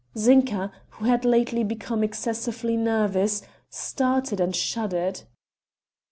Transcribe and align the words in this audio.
Zinka, 0.17 0.71
who 0.93 1.05
had 1.05 1.25
lately 1.25 1.63
become 1.63 2.03
excessively 2.03 2.75
nervous, 2.75 3.43
started 3.69 4.39
and 4.39 4.55
shuddered. 4.55 5.21